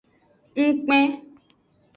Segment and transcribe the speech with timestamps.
[0.59, 1.07] Ngkpen.